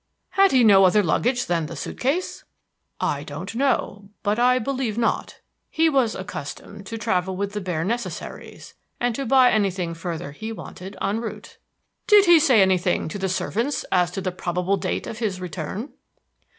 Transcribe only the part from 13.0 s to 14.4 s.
to the servants as to the